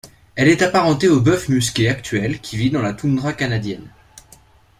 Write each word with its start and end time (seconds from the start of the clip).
Elle 0.33 0.47
est 0.49 0.63
apparentée 0.63 1.07
au 1.09 1.21
bœuf 1.21 1.47
musqué 1.47 1.87
actuel 1.87 2.39
qui 2.39 2.57
vit 2.57 2.71
dans 2.71 2.81
la 2.81 2.93
toundra 2.93 3.33
canadienne. 3.33 3.93